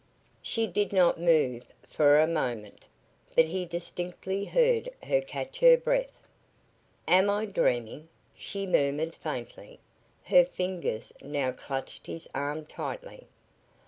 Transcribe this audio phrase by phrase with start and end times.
[0.41, 2.85] She did not move for a moment,
[3.35, 6.27] but he distinctly heard her catch her breath.
[7.07, 9.79] "Am I dreaming?" she murmured, faintly.
[10.23, 13.27] Her fingers now clutched his arm tightly.